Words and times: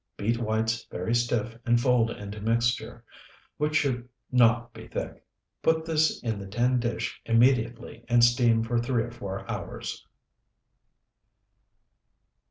Beat 0.17 0.39
whites 0.39 0.85
very 0.89 1.13
stiff 1.13 1.59
and 1.63 1.79
fold 1.79 2.09
into 2.09 2.41
mixture, 2.41 3.03
which 3.57 3.75
should 3.75 4.09
not 4.31 4.73
be 4.73 4.87
thick. 4.87 5.23
Put 5.61 5.85
this 5.85 6.19
in 6.23 6.39
the 6.39 6.47
tin 6.47 6.79
dish 6.79 7.21
immediately 7.23 8.03
and 8.09 8.23
steam 8.23 8.63
for 8.63 8.79
three 8.79 9.03
or 9.03 9.11
four 9.11 9.47
hours. 9.47 10.07